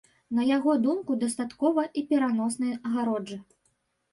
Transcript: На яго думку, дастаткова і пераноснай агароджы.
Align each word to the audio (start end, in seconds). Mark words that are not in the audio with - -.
На 0.37 0.45
яго 0.57 0.73
думку, 0.85 1.17
дастаткова 1.23 1.83
і 2.01 2.05
пераноснай 2.15 2.73
агароджы. 2.89 3.39